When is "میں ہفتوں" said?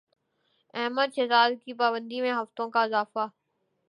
2.21-2.69